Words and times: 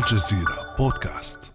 الجزيرة 0.00 0.74
بودكاست. 0.78 1.52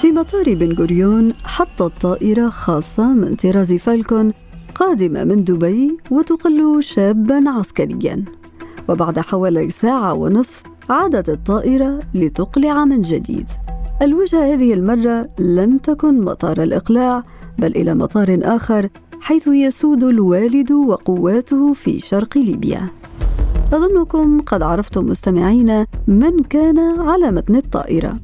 في 0.00 0.12
مطار 0.12 0.54
بن 0.54 0.72
غوريون 0.72 1.34
حطت 1.34 2.00
طائرة 2.00 2.48
خاصة 2.48 3.12
من 3.12 3.36
طراز 3.36 3.72
فالكون 3.74 4.32
قادمة 4.74 5.24
من 5.24 5.44
دبي 5.44 5.96
وتقل 6.10 6.82
شابا 6.82 7.50
عسكريا. 7.50 8.24
وبعد 8.88 9.18
حوالي 9.18 9.70
ساعة 9.70 10.14
ونصف 10.14 10.62
عادت 10.90 11.28
الطائرة 11.28 12.00
لتقلع 12.14 12.84
من 12.84 13.00
جديد. 13.00 13.46
الوجهة 14.02 14.54
هذه 14.54 14.74
المرة 14.74 15.28
لم 15.38 15.78
تكن 15.78 16.24
مطار 16.24 16.62
الإقلاع 16.62 17.24
بل 17.58 17.76
إلى 17.76 17.94
مطار 17.94 18.38
آخر 18.42 18.88
حيث 19.20 19.46
يسود 19.46 20.04
الوالد 20.04 20.72
وقواته 20.72 21.72
في 21.72 21.98
شرق 21.98 22.38
ليبيا. 22.38 22.97
أظنكم 23.72 24.40
قد 24.40 24.62
عرفتم 24.62 25.06
مستمعين 25.06 25.86
من 26.06 26.38
كان 26.38 26.78
على 27.00 27.30
متن 27.30 27.56
الطائرة. 27.56 28.16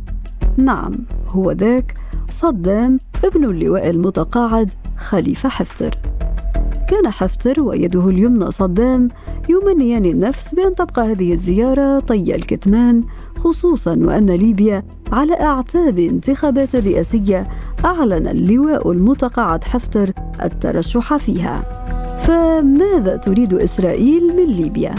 نعم 0.57 0.95
هو 1.29 1.51
ذاك 1.53 1.95
صدام 2.31 2.99
ابن 3.25 3.45
اللواء 3.45 3.91
المتقاعد 3.91 4.71
خليفة 4.97 5.49
حفتر. 5.49 5.99
كان 6.89 7.11
حفتر 7.11 7.61
ويده 7.61 8.09
اليمنى 8.09 8.51
صدام 8.51 9.09
يمنيان 9.49 10.05
النفس 10.05 10.55
بأن 10.55 10.75
تبقى 10.75 11.13
هذه 11.13 11.33
الزيارة 11.33 11.99
طي 11.99 12.35
الكتمان 12.35 13.03
خصوصا 13.39 13.97
وأن 14.01 14.27
ليبيا 14.27 14.83
على 15.13 15.41
أعتاب 15.41 15.99
انتخابات 15.99 16.77
رئاسية 16.77 17.49
أعلن 17.85 18.29
اللواء 18.29 18.93
المتقاعد 18.93 19.65
حفتر 19.65 20.13
الترشح 20.43 21.17
فيها. 21.17 21.65
فماذا 22.27 23.17
تريد 23.17 23.55
إسرائيل 23.55 24.37
من 24.37 24.45
ليبيا؟ 24.45 24.95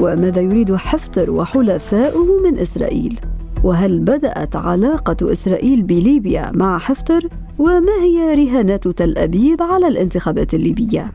وماذا 0.00 0.40
يريد 0.40 0.74
حفتر 0.74 1.30
وحلفاؤه 1.30 2.40
من 2.44 2.58
إسرائيل؟ 2.58 3.20
وهل 3.64 3.98
بدأت 3.98 4.56
علاقة 4.56 5.32
إسرائيل 5.32 5.82
بليبيا 5.82 6.52
مع 6.54 6.78
حفتر؟ 6.78 7.28
وما 7.58 8.02
هي 8.02 8.34
رهانات 8.34 8.88
تل 8.88 9.18
أبيب 9.18 9.62
على 9.62 9.88
الانتخابات 9.88 10.54
الليبية؟ 10.54 11.12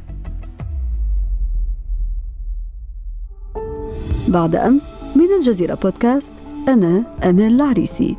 بعد 4.27 4.55
أمس 4.55 4.93
من 5.15 5.31
الجزيرة 5.39 5.75
بودكاست 5.75 6.33
أنا 6.67 7.03
أمان 7.23 7.51
العريسي 7.51 8.17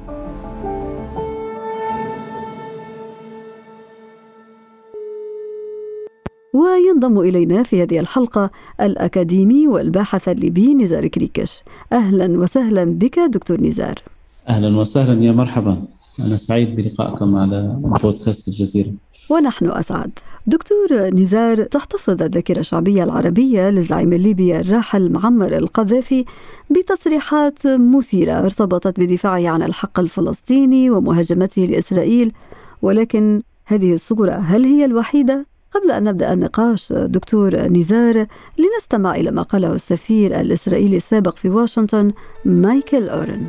وينضم 6.53 7.19
إلينا 7.21 7.63
في 7.63 7.83
هذه 7.83 8.01
الحلقة 8.01 8.51
الأكاديمي 8.81 9.69
والباحث 9.69 10.29
الليبي 10.29 10.75
نزار 10.75 11.07
كريكش. 11.07 11.63
أهلا 11.93 12.39
وسهلا 12.39 12.85
بك 12.85 13.19
دكتور 13.19 13.61
نزار. 13.61 13.95
أهلا 14.49 14.77
وسهلا 14.79 15.25
يا 15.25 15.33
مرحبا. 15.33 15.83
أنا 16.21 16.37
سعيد 16.37 16.77
بلقائكم 16.77 17.37
على 17.37 17.77
بودكاست 18.03 18.49
الجزيرة. 18.49 18.93
ونحن 19.31 19.71
أسعد. 19.71 20.11
دكتور 20.47 20.93
نزار 20.93 21.63
تحتفظ 21.63 22.23
الذاكرة 22.23 22.61
الشعبية 22.61 23.05
العربية 23.05 23.71
للزعيم 23.71 24.13
الليبي 24.13 24.61
الراحل 24.61 25.13
معمر 25.13 25.57
القذافي 25.57 26.25
بتصريحات 26.71 27.67
مثيرة 27.67 28.33
ارتبطت 28.33 29.01
بدفاعه 29.01 29.49
عن 29.49 29.63
الحق 29.63 30.01
الفلسطيني 30.01 30.91
ومهاجمته 30.91 31.63
لإسرائيل 31.63 32.33
ولكن 32.83 33.43
هذه 33.65 33.95
الصورة 33.95 34.33
هل 34.33 34.65
هي 34.65 34.85
الوحيدة؟ 34.85 35.52
قبل 35.75 35.91
أن 35.91 36.05
نبدأ 36.05 36.33
النقاش 36.33 36.93
دكتور 36.93 37.57
نزار 37.57 38.27
لنستمع 38.59 39.15
إلى 39.15 39.31
ما 39.31 39.43
قاله 39.43 39.73
السفير 39.73 40.41
الإسرائيلي 40.41 40.97
السابق 40.97 41.37
في 41.37 41.49
واشنطن 41.49 42.13
مايكل 42.45 43.09
أورن. 43.09 43.47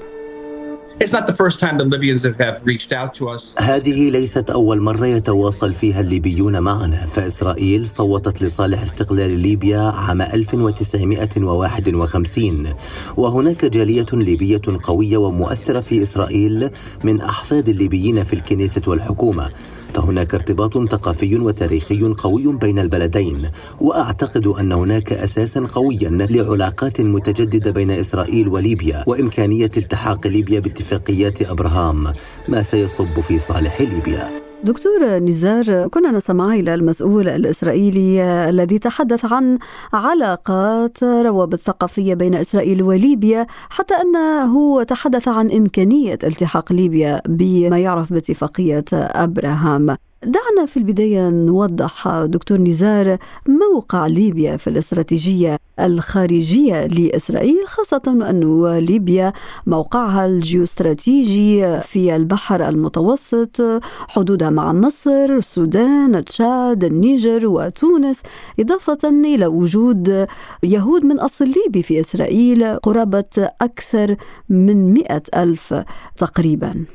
هذه 3.58 4.10
ليست 4.10 4.50
أول 4.50 4.82
مرة 4.82 5.08
يتواصل 5.08 5.73
فيها 5.73 6.02
الليبيون 6.02 6.60
معنا. 6.60 7.08
فإسرائيل 7.14 7.89
صوتت 7.89 8.44
لصالح 8.44 8.83
استقلال 8.83 9.39
ليبيا 9.39 9.80
عام 9.80 10.22
1951 10.22 12.73
وهناك 13.17 13.66
جالية 13.66 14.06
ليبية 14.14 14.62
قوية 14.83 15.17
ومؤثرة 15.17 15.80
في 15.80 16.02
إسرائيل 16.02 16.70
من 17.04 17.22
أحفاد 17.22 17.70
الليبيين 17.70 18.23
في 18.23 18.33
الكنيسة 18.33 18.82
والحكومة. 18.88 19.50
فهناك 19.93 20.33
ارتباط 20.33 20.89
ثقافي 20.92 21.36
وتاريخي 21.36 22.14
قوي 22.14 22.54
بين 22.54 22.80
البلدين 22.80 23.49
وأعتقد 23.81 24.48
أن 24.48 24.71
هناك 24.71 25.14
أساسا 25.14 25.67
قويا 25.73 26.09
لعلاقات 26.09 27.02
متجددة 27.02 27.71
بين 27.71 27.92
إسرائيل 27.92 28.48
وليبيا 28.48 29.03
وإمكانية 29.08 29.71
التحاق 29.77 30.27
ليبيا 30.27 30.59
باتفاقيات 30.59 31.42
أبراهام 31.42 32.14
ما 32.48 32.61
سيصب 32.61 33.20
في 33.20 33.39
صالح 33.39 33.82
ليبيا. 33.82 34.52
دكتور 34.64 35.20
نزار 35.20 35.88
كنا 35.88 36.12
نسمع 36.12 36.54
إلى 36.54 36.74
المسؤول 36.74 37.30
الإسرائيلي 37.30 38.24
الذي 38.50 38.80
تحدث 38.80 39.34
عن 39.34 39.58
علاقات 39.94 41.04
روابط 41.04 41.60
ثقافية 41.60 42.14
بين 42.14 42.36
إسرائيل 42.36 42.84
وليبيا 42.84 43.48
حتى 43.70 43.94
أنه 43.94 44.84
تحدث 44.84 45.28
عن 45.28 45.52
إمكانية 45.52 46.20
التحاق 46.24 46.74
ليبيا 46.74 47.22
بما 47.28 47.80
يعرف 47.80 48.14
باتفاقية 48.14 48.86
أبراهام. 48.94 49.96
دعنا 50.26 50.66
في 50.67 50.78
البداية 50.78 51.30
نوضح 51.30 52.23
دكتور 52.26 52.58
نزار 52.58 53.17
موقع 53.48 54.08
ليبيا 54.08 54.58
في 54.58 54.70
الاستراتيجية 54.70 55.58
الخارجية 55.80 56.86
لإسرائيل 56.86 57.67
خاصة 57.67 58.02
أن 58.08 58.64
ليبيا 58.78 59.33
موقعها 59.67 60.26
الجيوستراتيجي 60.26 61.80
في 61.80 62.16
البحر 62.16 62.70
المتوسط 62.70 63.62
حدودها 64.08 64.50
مع 64.50 64.73
مصر 64.73 65.26
السودان 65.26 66.26
تشاد 66.26 66.83
النيجر 66.83 67.48
وتونس 67.48 68.22
إضافة 68.60 69.10
إلى 69.10 69.45
وجود 69.45 70.28
يهود 70.64 71.06
من 71.06 71.20
أصل 71.20 71.45
ليبي 71.45 71.83
في 71.83 72.00
إسرائيل 72.00 72.76
قرابة 72.76 73.50
أكثر 73.62 74.16
من 74.50 74.94
مئة 74.94 75.23
ألف 75.36 75.83
تقريباً. 76.17 76.86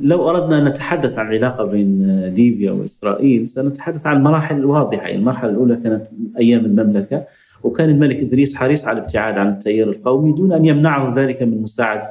لو 0.00 0.30
أردنا 0.30 0.58
أن 0.58 0.64
نتحدث 0.64 1.18
عن 1.18 1.26
العلاقه 1.26 1.64
بين 1.64 2.20
ليبيا 2.34 2.72
وإسرائيل 2.72 3.46
سنتحدث 3.46 4.06
عن 4.06 4.16
المراحل 4.16 4.56
الواضحه، 4.56 5.10
المرحلة 5.10 5.50
الأولى 5.50 5.76
كانت 5.76 6.02
أيام 6.38 6.64
المملكة 6.64 7.24
وكان 7.62 7.88
الملك 7.88 8.16
إدريس 8.16 8.56
حريص 8.56 8.88
على 8.88 8.98
الابتعاد 8.98 9.38
عن 9.38 9.48
التيار 9.48 9.88
القومي 9.88 10.32
دون 10.32 10.52
أن 10.52 10.64
يمنعه 10.64 11.14
ذلك 11.16 11.42
من 11.42 11.62
مساعدة 11.62 12.06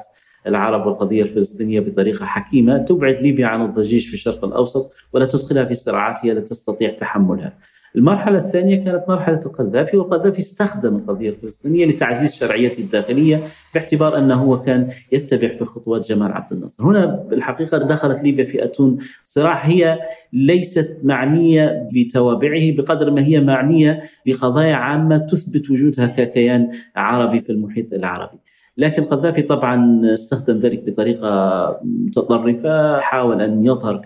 العرب 0.48 0.88
والقضية 0.88 1.24
الفلسطينية 1.24 1.80
بطريقة 1.80 2.26
حكيمة 2.26 2.78
تبعد 2.78 3.22
ليبيا 3.22 3.48
عن 3.48 3.66
الضجيج 3.66 4.08
في 4.08 4.14
الشرق 4.14 4.46
الأوسط 4.46 4.92
ولا 5.14 5.26
تدخلها 5.26 5.66
في 5.66 5.74
صراعات 5.74 6.26
هي 6.26 6.34
لا 6.34 6.40
تستطيع 6.40 6.90
تحملها. 6.90 7.54
المرحلة 7.96 8.38
الثانية 8.38 8.84
كانت 8.84 9.04
مرحلة 9.08 9.40
القذافي 9.46 9.98
والقذافي 9.98 10.40
استخدم 10.40 10.96
القضية 10.96 11.30
الفلسطينية 11.30 11.86
لتعزيز 11.86 12.34
شرعيته 12.34 12.82
الداخلية 12.82 13.44
باعتبار 13.74 14.18
أنه 14.18 14.36
هو 14.36 14.62
كان 14.62 14.90
يتبع 15.12 15.48
في 15.48 15.66
خطوات 15.66 16.08
جمال 16.10 16.32
عبد 16.32 16.54
الناصر. 16.54 16.84
هنا 16.84 17.06
بالحقيقة 17.30 17.78
دخلت 17.78 18.24
ليبيا 18.24 18.46
في 18.46 18.64
أتون 18.64 18.98
صراع 19.24 19.66
هي 19.66 20.00
ليست 20.34 21.00
معنية 21.04 21.90
بتوابعه 21.94 22.72
بقدر 22.72 23.12
ما 23.12 23.22
هي 23.22 23.40
معنية 23.40 24.02
بقضايا 24.26 24.76
عامة 24.76 25.18
تثبت 25.18 25.70
وجودها 25.72 26.08
ككيان 26.08 26.72
عربي 26.96 27.42
في 27.42 27.52
المحيط 27.52 27.94
العربي. 27.94 28.38
لكن 28.80 29.04
قذافي 29.04 29.42
طبعا 29.42 30.02
استخدم 30.14 30.60
ذلك 30.60 30.84
بطريقة 30.90 31.80
متطرفة 31.84 33.00
حاول 33.00 33.42
أن 33.42 33.66
يظهر 33.66 34.02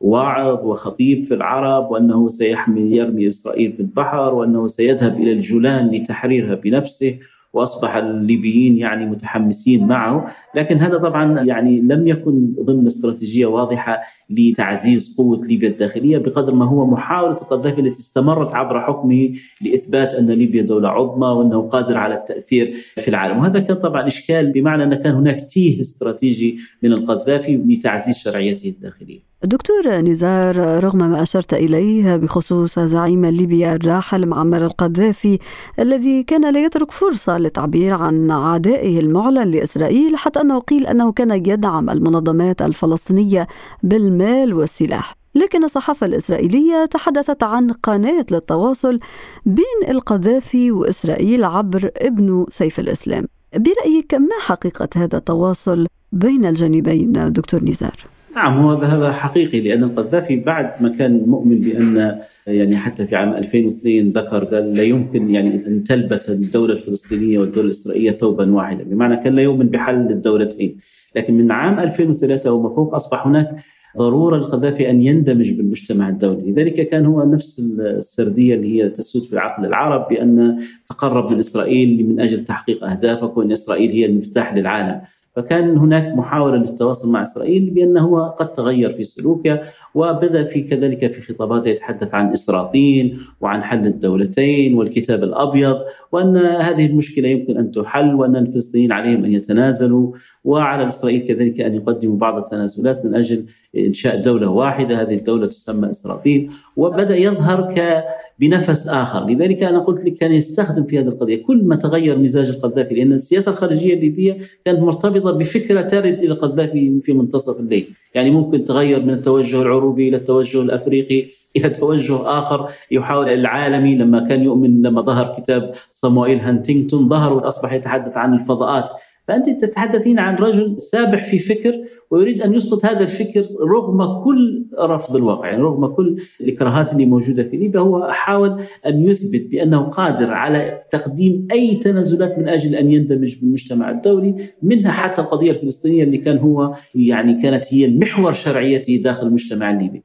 كواعظ 0.00 0.64
وخطيب 0.64 1.24
في 1.24 1.34
العرب 1.34 1.90
وأنه 1.90 2.28
سيحمي 2.28 2.96
يرمي 2.96 3.28
إسرائيل 3.28 3.72
في 3.72 3.80
البحر 3.80 4.34
وأنه 4.34 4.66
سيذهب 4.66 5.20
إلى 5.20 5.32
الجولان 5.32 5.90
لتحريرها 5.90 6.54
بنفسه. 6.54 7.18
وأصبح 7.54 7.96
الليبيين 7.96 8.78
يعني 8.78 9.06
متحمسين 9.06 9.86
معه، 9.86 10.26
لكن 10.54 10.76
هذا 10.76 10.98
طبعا 10.98 11.40
يعني 11.40 11.80
لم 11.80 12.08
يكن 12.08 12.54
ضمن 12.60 12.86
استراتيجية 12.86 13.46
واضحة 13.46 14.02
لتعزيز 14.30 15.14
قوة 15.18 15.40
ليبيا 15.40 15.68
الداخلية 15.68 16.18
بقدر 16.18 16.54
ما 16.54 16.64
هو 16.64 16.86
محاولة 16.86 17.36
القذافي 17.42 17.80
التي 17.80 18.00
استمرت 18.00 18.54
عبر 18.54 18.80
حكمه 18.80 19.30
لإثبات 19.60 20.14
أن 20.14 20.26
ليبيا 20.26 20.62
دولة 20.62 20.88
عظمى 20.88 21.26
وأنه 21.26 21.62
قادر 21.62 21.96
على 21.96 22.14
التأثير 22.14 22.74
في 22.96 23.08
العالم، 23.08 23.38
وهذا 23.38 23.60
كان 23.60 23.76
طبعا 23.76 24.06
إشكال 24.06 24.52
بمعنى 24.52 24.84
أن 24.84 24.94
كان 24.94 25.14
هناك 25.14 25.40
تيه 25.40 25.80
استراتيجي 25.80 26.58
من 26.82 26.92
القذافي 26.92 27.56
لتعزيز 27.56 28.16
شرعيته 28.16 28.68
الداخلية. 28.68 29.33
دكتور 29.44 29.88
نزار 29.88 30.84
رغم 30.84 30.98
ما 30.98 31.22
أشرت 31.22 31.54
إليه 31.54 32.16
بخصوص 32.16 32.78
زعيم 32.78 33.26
ليبيا 33.26 33.74
الراحل 33.74 34.26
معمر 34.26 34.64
القذافي 34.66 35.38
الذي 35.78 36.22
كان 36.22 36.52
لا 36.52 36.64
يترك 36.64 36.90
فرصة 36.90 37.38
للتعبير 37.38 37.94
عن 37.94 38.30
عدائه 38.30 39.00
المعلن 39.00 39.50
لإسرائيل 39.50 40.16
حتى 40.16 40.40
أنه 40.40 40.58
قيل 40.58 40.86
أنه 40.86 41.12
كان 41.12 41.30
يدعم 41.30 41.90
المنظمات 41.90 42.62
الفلسطينية 42.62 43.46
بالمال 43.82 44.54
والسلاح 44.54 45.14
لكن 45.34 45.64
الصحافة 45.64 46.06
الإسرائيلية 46.06 46.84
تحدثت 46.84 47.42
عن 47.42 47.70
قناة 47.70 48.26
للتواصل 48.30 49.00
بين 49.46 49.88
القذافي 49.88 50.70
وإسرائيل 50.70 51.44
عبر 51.44 51.90
ابن 51.96 52.46
سيف 52.48 52.80
الإسلام 52.80 53.24
برأيك 53.56 54.14
ما 54.14 54.38
حقيقة 54.40 54.88
هذا 54.96 55.18
التواصل 55.18 55.86
بين 56.12 56.46
الجانبين 56.46 57.32
دكتور 57.32 57.64
نزار؟ 57.64 58.13
نعم 58.36 58.58
هو 58.58 58.72
هذا 58.72 59.12
حقيقي 59.12 59.60
لأن 59.60 59.84
القذافي 59.84 60.36
بعد 60.36 60.82
ما 60.82 60.88
كان 60.88 61.22
مؤمن 61.26 61.60
بأن 61.60 62.18
يعني 62.46 62.76
حتى 62.76 63.06
في 63.06 63.16
عام 63.16 63.34
2002 63.34 64.10
ذكر 64.10 64.44
قال 64.44 64.72
لا 64.72 64.82
يمكن 64.82 65.30
يعني 65.30 65.66
أن 65.66 65.84
تلبس 65.84 66.30
الدولة 66.30 66.74
الفلسطينية 66.74 67.38
والدولة 67.38 67.66
الإسرائيلية 67.66 68.10
ثوبا 68.10 68.52
واحدا 68.52 68.84
بمعنى 68.84 69.16
كان 69.16 69.34
لا 69.34 69.42
يؤمن 69.42 69.66
بحل 69.66 70.10
الدولتين. 70.10 70.76
لكن 71.16 71.34
من 71.34 71.52
عام 71.52 71.78
2003 71.78 72.52
وما 72.52 72.68
فوق 72.68 72.94
أصبح 72.94 73.26
هناك 73.26 73.56
ضرورة 73.98 74.36
للقذافي 74.36 74.90
أن 74.90 75.02
يندمج 75.02 75.52
بالمجتمع 75.52 76.08
الدولي، 76.08 76.50
لذلك 76.50 76.88
كان 76.88 77.06
هو 77.06 77.24
نفس 77.24 77.60
السردية 77.80 78.54
اللي 78.54 78.82
هي 78.82 78.88
تسود 78.88 79.22
في 79.22 79.32
العقل 79.32 79.64
العرب 79.64 80.08
بأن 80.08 80.58
تقرب 80.88 81.32
من 81.32 81.38
إسرائيل 81.38 82.08
من 82.08 82.20
أجل 82.20 82.40
تحقيق 82.44 82.84
أهدافك 82.84 83.36
وأن 83.36 83.52
إسرائيل 83.52 83.90
هي 83.90 84.06
المفتاح 84.06 84.54
للعالم، 84.54 85.00
فكان 85.36 85.78
هناك 85.78 86.16
محاولة 86.16 86.56
للتواصل 86.56 87.12
مع 87.12 87.22
إسرائيل 87.22 87.70
بأنه 87.70 88.28
قد 88.28 88.52
تغير 88.52 88.92
في 88.92 89.04
سلوكه 89.04 89.60
وبدا 89.94 90.44
في 90.44 90.62
كذلك 90.62 91.12
في 91.12 91.20
خطاباته 91.32 91.68
يتحدث 91.68 92.14
عن 92.14 92.32
إسراطين 92.32 93.18
وعن 93.40 93.62
حل 93.62 93.86
الدولتين 93.86 94.74
والكتاب 94.74 95.22
الأبيض 95.22 95.76
وأن 96.12 96.36
هذه 96.36 96.86
المشكلة 96.86 97.28
يمكن 97.28 97.58
أن 97.58 97.70
تحل 97.70 98.14
وأن 98.14 98.36
الفلسطينيين 98.36 98.92
عليهم 98.92 99.24
أن 99.24 99.32
يتنازلوا 99.32 100.12
وعلى 100.44 100.86
إسرائيل 100.86 101.22
كذلك 101.22 101.60
أن 101.60 101.74
يقدموا 101.74 102.16
بعض 102.16 102.38
التنازلات 102.38 103.04
من 103.04 103.14
أجل 103.14 103.46
إنشاء 103.76 104.22
دولة 104.22 104.48
واحدة. 104.48 105.02
هذه 105.02 105.14
الدولة 105.14 105.46
تسمى 105.46 105.90
اسرائيل 105.90 106.50
وبدأ 106.76 107.16
يظهر 107.16 107.74
ك 107.74 108.04
بنفس 108.38 108.88
آخر، 108.88 109.26
لذلك 109.26 109.62
أنا 109.62 109.78
قلت 109.78 110.04
لك 110.04 110.14
كان 110.14 110.32
يستخدم 110.32 110.84
في 110.84 110.98
هذه 110.98 111.08
القضية. 111.08 111.42
كل 111.42 111.64
ما 111.64 111.76
تغير 111.76 112.18
مزاج 112.18 112.48
القذافي 112.48 112.94
لأن 112.94 113.12
السياسة 113.12 113.50
الخارجية 113.50 113.94
الليبيه 113.94 114.38
كانت 114.64 114.80
مرتبطة 114.80 115.30
بفكرة 115.30 115.80
ترد 115.80 116.18
إلى 116.18 116.32
القذافي 116.32 117.00
في 117.02 117.12
منتصف 117.12 117.60
الليل، 117.60 117.88
يعني 118.14 118.30
ممكن 118.30 118.64
تغير 118.64 119.02
من 119.02 119.10
التوجه 119.10 119.62
العروبي 119.62 120.08
إلى 120.08 120.16
التوجه 120.16 120.62
الأفريقي 120.62 121.26
إلى 121.56 121.68
توجه 121.68 122.38
آخر 122.38 122.68
يحاول 122.90 123.28
العالمي 123.28 123.94
لما 123.94 124.28
كان 124.28 124.44
يؤمن 124.44 124.82
لما 124.82 125.02
ظهر 125.02 125.36
كتاب 125.38 125.72
صموئيل 125.90 126.38
هانتينغتون 126.38 127.08
ظهر 127.08 127.32
وأصبح 127.32 127.72
يتحدث 127.72 128.16
عن 128.16 128.34
الفضاءات 128.34 128.90
فأنت 129.28 129.64
تتحدثين 129.64 130.18
عن 130.18 130.36
رجل 130.36 130.80
سابح 130.80 131.24
في 131.24 131.38
فكر 131.38 131.84
ويريد 132.10 132.42
أن 132.42 132.54
يسقط 132.54 132.86
هذا 132.86 133.00
الفكر 133.00 133.44
رغم 133.60 134.24
كل 134.24 134.66
رفض 134.80 135.16
الواقع 135.16 135.48
يعني 135.48 135.62
رغم 135.62 135.86
كل 135.86 136.16
الإكراهات 136.40 136.92
اللي 136.92 137.06
موجودة 137.06 137.42
في 137.42 137.56
ليبيا. 137.56 137.80
هو 137.80 138.08
حاول 138.10 138.62
أن 138.86 139.02
يثبت 139.02 139.50
بأنه 139.50 139.78
قادر 139.78 140.30
على 140.30 140.80
تقديم 140.90 141.48
أي 141.52 141.74
تنازلات 141.74 142.38
من 142.38 142.48
أجل 142.48 142.74
أن 142.74 142.92
يندمج 142.92 143.36
بالمجتمع 143.40 143.90
الدولي 143.90 144.34
منها 144.62 144.92
حتى 144.92 145.20
القضية 145.20 145.50
الفلسطينية 145.50 146.04
اللي 146.04 146.18
كان 146.18 146.38
هو 146.38 146.74
يعني 146.94 147.42
كانت 147.42 147.64
هي 147.74 147.88
محور 147.88 148.32
شرعيته 148.32 148.96
داخل 148.96 149.26
المجتمع 149.26 149.70
الليبي. 149.70 150.02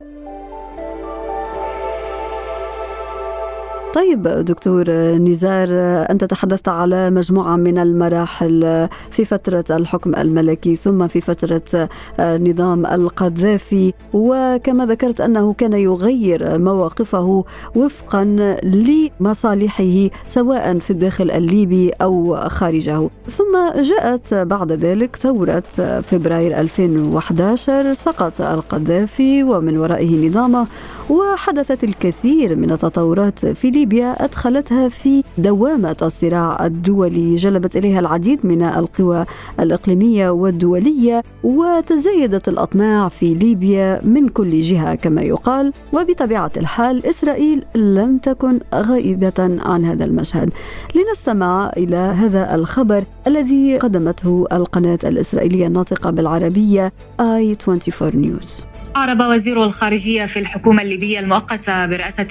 طيب 3.94 4.24
دكتور 4.28 4.92
نزار 5.16 5.68
أنت 6.10 6.24
تحدثت 6.24 6.68
على 6.68 7.10
مجموعة 7.10 7.56
من 7.56 7.78
المراحل 7.78 8.88
في 9.12 9.26
فترة 9.26 9.66
الحكم 9.70 10.16
الملكي 10.16 10.76
ثم 10.76 11.08
في 11.08 11.22
فترة 11.22 11.90
نظام 12.20 12.86
القذافي 12.86 13.94
وكما 14.14 14.86
ذكرت 14.86 15.22
أنه 15.22 15.54
كان 15.54 15.74
يغير 15.74 16.58
مواقفه 16.60 17.46
وفقا 17.76 18.24
لمصالحه 18.64 20.10
سواء 20.26 20.80
في 20.80 20.92
الداخل 20.92 21.32
الليبي 21.32 21.90
أو 21.90 22.36
خارجه. 22.50 23.10
ثم 23.26 23.82
جاءت 23.82 24.34
بعد 24.34 24.72
ذلك 24.72 25.16
ثورة 25.16 25.64
فبراير 26.02 26.60
2011 26.60 27.94
سقط 27.94 28.42
القذافي 28.42 29.44
ومن 29.44 29.78
ورائه 29.78 30.28
نظامه 30.30 30.68
وحدثت 31.10 31.84
الكثير 31.84 32.56
من 32.56 32.72
التطورات 32.72 33.46
في 33.46 33.72
ليبيا 33.72 34.26
أدخلتها 34.26 34.90
في 34.90 35.24
دوامة 35.38 35.96
الصراع 36.02 36.66
الدولي. 36.66 37.36
جلبت 37.36 37.78
إليها 37.78 38.00
العديد 38.00 38.46
من 38.46 38.64
القوى 38.64 39.26
الإقليمية 39.60 40.30
والدولية 40.30 41.24
وتزايدت 41.44 42.48
الأطماع 42.48 43.10
في 43.10 43.34
ليبيا 43.34 44.02
من 44.04 44.28
كل 44.30 44.62
جهة 44.62 44.96
كما 44.96 45.22
يقال. 45.22 45.74
وبطبيعة 45.94 46.52
الحال 46.58 47.06
إسرائيل 47.06 47.66
لم 47.76 48.18
تكن 48.18 48.60
غائبة 48.76 49.60
عن 49.66 49.86
هذا 49.86 50.06
المشهد. 50.06 50.50
لنستمع 50.96 51.72
إلى 51.78 51.96
هذا 51.96 52.56
الخبر 52.56 53.04
الذي 53.28 53.78
قدمته 53.78 54.46
القناة 54.52 55.00
الإسرائيلية 55.04 55.68
الناطقة 55.68 56.10
بالعربية 56.10 56.94
آي 57.20 57.58
24 57.68 58.16
نيوز. 58.16 58.69
أعرب 58.96 59.20
وزير 59.20 59.64
الخارجية 59.64 60.26
في 60.26 60.40
الحكومة 60.40 60.82
الليبية 60.82 61.20
المؤقتة 61.20 61.86
برئاسة 61.86 62.28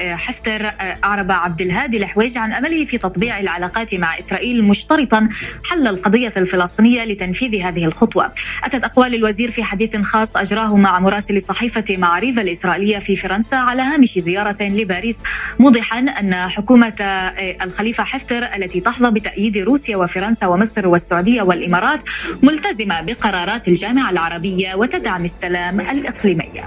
آه، 0.00 0.14
حفتر 0.14 0.66
آه، 0.66 0.98
أعرب 1.04 1.32
عبد 1.32 1.60
الهادي 1.60 1.96
الحويج 1.96 2.38
عن 2.38 2.52
أمله 2.52 2.84
في 2.84 2.98
تطبيع 2.98 3.38
العلاقات 3.40 3.94
مع 3.94 4.18
إسرائيل 4.18 4.64
مشترطا 4.64 5.28
حل 5.64 5.86
القضية 5.86 6.32
الفلسطينية 6.36 7.04
لتنفيذ 7.04 7.62
هذه 7.62 7.84
الخطوة. 7.84 8.32
أتت 8.64 8.84
أقوال 8.84 9.14
الوزير 9.14 9.50
في 9.50 9.62
حديث 9.62 9.96
خاص 9.96 10.36
أجراه 10.36 10.76
مع 10.76 10.98
مراسل 10.98 11.42
صحيفة 11.42 11.84
معاريف 11.90 12.38
الإسرائيلية 12.38 12.98
في 12.98 13.16
فرنسا 13.16 13.54
على 13.56 13.82
هامش 13.82 14.18
زيارة 14.18 14.62
لباريس 14.62 15.18
موضحا 15.58 15.98
أن 15.98 16.34
حكومة 16.34 16.94
آه، 17.00 17.56
الخليفة 17.62 18.04
حفتر 18.04 18.42
التي 18.56 18.80
تحظى 18.80 19.10
بتأييد 19.10 19.56
روسيا 19.56 19.96
وفرنسا 19.96 20.46
ومصر 20.46 20.88
والسعودية 20.88 21.42
والإمارات 21.42 22.04
ملتزمة 22.42 23.00
بقرارات 23.00 23.68
الجامعة 23.68 24.10
العربية 24.10 24.74
وتدعم 24.74 25.24
السلام 25.24 25.80
الإقليمية. 25.98 26.64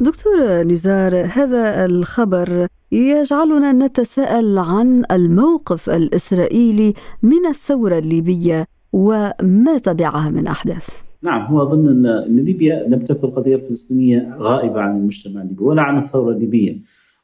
دكتور 0.00 0.62
نزار 0.62 1.26
هذا 1.32 1.84
الخبر 1.84 2.66
يجعلنا 2.92 3.72
نتساءل 3.72 4.58
عن 4.58 5.02
الموقف 5.12 5.90
الإسرائيلي 5.90 6.94
من 7.22 7.46
الثورة 7.48 7.98
الليبية 7.98 8.66
وما 8.92 9.78
تبعها 9.82 10.30
من 10.30 10.46
أحداث. 10.46 10.88
نعم 11.22 11.46
هو 11.46 11.62
أظن 11.62 12.06
أن 12.06 12.24
ليبيا 12.36 12.88
لم 12.88 12.98
تكن 12.98 13.28
القضية 13.28 13.56
الفلسطينية 13.56 14.36
غائبة 14.38 14.80
عن 14.80 14.96
المجتمع 14.96 15.42
الليبي 15.42 15.64
ولا 15.64 15.82
عن 15.82 15.98
الثورة 15.98 16.32
الليبية 16.32 16.78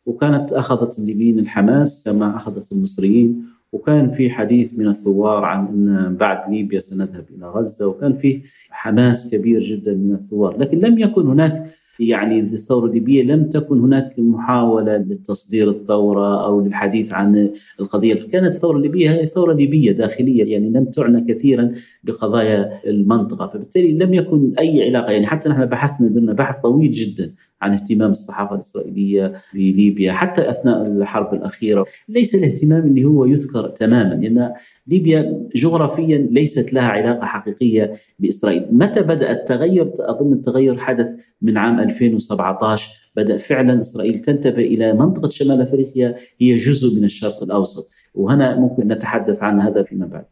وكانت 0.06 0.52
أخذت 0.52 0.98
الليبيين 0.98 1.38
الحماس 1.38 2.04
كما 2.06 2.36
أخذت 2.36 2.72
المصريين 2.72 3.44
وكان 3.72 4.10
في 4.10 4.30
حديث 4.30 4.74
من 4.74 4.88
الثوار 4.88 5.44
عن 5.44 5.66
إن 5.66 6.16
بعد 6.16 6.50
ليبيا 6.50 6.80
سنذهب 6.80 7.24
إلى 7.36 7.46
غزة 7.46 7.86
وكان 7.86 8.16
في 8.16 8.42
حماس 8.70 9.34
كبير 9.34 9.60
جدا 9.62 9.94
من 9.94 10.14
الثوار 10.14 10.58
لكن 10.58 10.78
لم 10.78 10.98
يكن 10.98 11.26
هناك 11.26 11.66
يعني 12.00 12.40
الثورة 12.40 12.86
الليبيه 12.86 13.22
لم 13.22 13.48
تكن 13.48 13.80
هناك 13.80 14.14
محاولة 14.18 14.96
لتصدير 14.96 15.68
الثورة 15.68 16.44
أو 16.44 16.60
للحديث 16.60 17.12
عن 17.12 17.50
القضية 17.80 18.14
كانت 18.14 18.54
الثورة 18.54 18.76
الليبيه 18.76 19.10
هي 19.10 19.26
ثورة 19.26 19.54
ليبيه 19.54 19.92
داخلية 19.92 20.52
يعني 20.52 20.70
لم 20.70 20.84
تعنى 20.84 21.34
كثيرا 21.34 21.72
بقضايا 22.04 22.80
المنطقة 22.86 23.46
فبالتالي 23.46 23.92
لم 23.92 24.14
يكن 24.14 24.52
أي 24.58 24.88
علاقة 24.88 25.12
يعني 25.12 25.26
حتى 25.26 25.48
نحن 25.48 25.66
بحثنا 25.66 26.08
درنا 26.08 26.32
بحث 26.32 26.56
طويل 26.62 26.90
جدا 26.92 27.34
عن 27.62 27.72
اهتمام 27.72 28.10
الصحافة 28.10 28.54
الإسرائيلية 28.54 29.32
بليبيا 29.54 30.12
حتى 30.12 30.50
أثناء 30.50 30.86
الحرب 30.86 31.34
الأخيرة، 31.34 31.86
ليس 32.08 32.34
الاهتمام 32.34 32.86
اللي 32.86 33.04
هو 33.04 33.24
يذكر 33.24 33.68
تماما 33.68 34.14
لأن 34.14 34.52
ليبيا 34.86 35.48
جغرافيا 35.56 36.18
ليست 36.30 36.72
لها 36.72 36.88
علاقة 36.88 37.26
حقيقية 37.26 37.92
بإسرائيل، 38.18 38.66
متى 38.70 39.02
بدأ 39.02 39.32
التغير؟ 39.32 39.92
أظن 39.98 40.32
التغير 40.32 40.76
حدث 40.78 41.06
من 41.42 41.56
عام 41.56 41.80
2017 41.82 42.90
بدأ 43.16 43.36
فعلا 43.36 43.80
إسرائيل 43.80 44.18
تنتبه 44.18 44.62
إلى 44.62 44.92
منطقة 44.92 45.30
شمال 45.30 45.60
أفريقيا 45.60 46.14
هي 46.40 46.56
جزء 46.56 46.98
من 46.98 47.04
الشرق 47.04 47.42
الأوسط، 47.42 47.90
وهنا 48.14 48.60
ممكن 48.60 48.88
نتحدث 48.88 49.42
عن 49.42 49.60
هذا 49.60 49.82
فيما 49.82 50.06
بعد. 50.06 50.24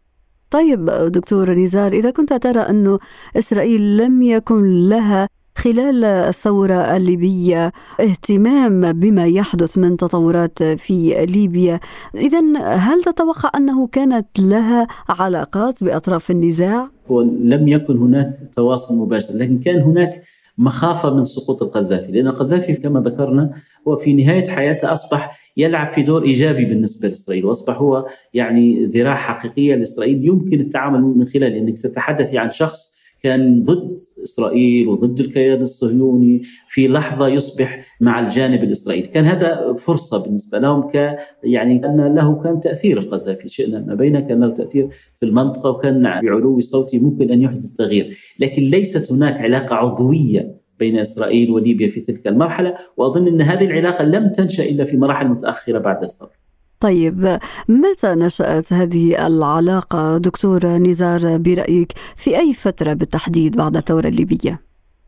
طيب 0.51 0.91
دكتور 0.91 1.55
نزار 1.55 1.93
إذا 1.93 2.11
كنت 2.11 2.33
ترى 2.33 2.61
أنه 2.61 2.99
إسرائيل 3.37 3.97
لم 3.97 4.23
يكن 4.23 4.89
لها 4.89 5.29
خلال 5.57 6.05
الثورة 6.05 6.97
الليبية 6.97 7.73
اهتمام 8.01 8.93
بما 8.93 9.27
يحدث 9.27 9.79
من 9.79 9.97
تطورات 9.97 10.63
في 10.63 11.27
ليبيا 11.27 11.81
إذا 12.15 12.41
هل 12.63 13.05
تتوقع 13.05 13.51
أنه 13.57 13.87
كانت 13.87 14.27
لها 14.39 14.87
علاقات 15.09 15.85
بأطراف 15.85 16.31
النزاع؟ 16.31 16.91
لم 17.43 17.69
يكن 17.69 17.99
هناك 17.99 18.39
تواصل 18.53 18.95
مباشر 18.99 19.35
لكن 19.35 19.59
كان 19.59 19.81
هناك 19.81 20.23
مخافة 20.59 21.15
من 21.15 21.25
سقوط 21.25 21.63
القذافي 21.63 22.13
لأن 22.13 22.27
القذافي 22.27 22.75
كما 22.75 23.01
ذكرنا 23.01 23.53
هو 23.89 23.97
في 23.97 24.13
نهاية 24.13 24.45
حياته 24.51 24.93
أصبح 24.93 25.53
يلعب 25.57 25.93
في 25.93 26.03
دور 26.03 26.25
إيجابي 26.25 26.65
بالنسبة 26.65 27.09
لإسرائيل 27.09 27.45
وأصبح 27.45 27.77
هو 27.77 28.07
يعني 28.35 28.87
ذراع 28.87 29.15
حقيقية 29.15 29.75
لإسرائيل 29.75 30.27
يمكن 30.27 30.61
التعامل 30.61 31.01
من 31.01 31.27
خلاله 31.27 31.59
إنك 31.59 31.79
تتحدثي 31.79 32.39
عن 32.39 32.51
شخص 32.51 33.00
كان 33.23 33.63
ضد 33.63 33.97
إسرائيل 34.23 34.89
وضد 34.89 35.21
الكيان 35.21 35.63
الصهيوني 35.63 36.43
في 36.69 36.89
لحظة 36.89 37.29
يصبح 37.29 37.85
مع 38.01 38.21
الجانب 38.21 38.65
الإسرائيلي، 38.65 39.07
كان 39.07 39.25
هذا 39.25 39.75
فرصة 39.79 40.23
بالنسبة 40.25 40.59
لهم 40.59 40.83
ك 40.83 41.17
يعني 41.45 41.87
أن 41.87 42.15
له 42.15 42.43
كان 42.43 42.61
تأثير 42.61 42.99
القذافي 42.99 43.49
شئنا 43.49 43.81
ما 43.81 43.95
بين 43.95 44.21
كان 44.21 44.41
له 44.41 44.49
تأثير 44.49 44.89
في 45.15 45.27
المنطقة 45.27 45.71
وكان 45.71 46.03
بعلو 46.03 46.61
صوته 46.61 46.99
ممكن 46.99 47.31
أن 47.31 47.43
يحدث 47.43 47.71
تغيير، 47.73 48.19
لكن 48.39 48.63
ليست 48.63 49.13
هناك 49.13 49.41
علاقة 49.41 49.77
عضوية 49.77 50.61
بين 50.79 50.99
إسرائيل 50.99 51.51
وليبيا 51.51 51.89
في 51.89 52.01
تلك 52.01 52.27
المرحلة، 52.27 52.75
وأظن 52.97 53.29
إن 53.29 53.43
هذه 53.43 53.65
العلاقة 53.65 54.05
لم 54.05 54.29
تنشأ 54.29 54.65
إلا 54.65 54.85
في 54.85 54.97
مراحل 54.97 55.29
متأخرة 55.29 55.79
بعد 55.79 56.05
الثورة. 56.05 56.40
طيب 56.81 57.39
متى 57.69 58.15
نشأت 58.15 58.73
هذه 58.73 59.27
العلاقة 59.27 60.19
دكتور 60.19 60.67
نزار 60.67 61.37
برأيك 61.37 61.93
في 62.17 62.39
أي 62.39 62.55
فترة 62.55 62.93
بالتحديد 62.93 63.57
بعد 63.57 63.77
الثورة 63.77 64.09
الليبية؟ 64.09 64.61